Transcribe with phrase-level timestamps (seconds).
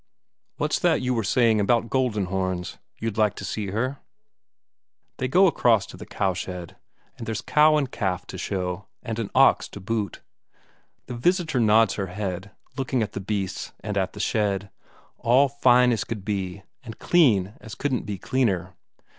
[0.57, 2.79] What's that you were saying about Goldenhorns?
[2.99, 3.99] You'd like to see her?"
[5.17, 6.75] They go across to the cowshed, and
[7.27, 10.21] there's cow and calf to show, and an ox to boot.
[11.05, 14.71] The visitor nods her head, looking at the beasts, and at the shed;
[15.19, 18.73] all fine as could be, and clean as couldn't be cleaner.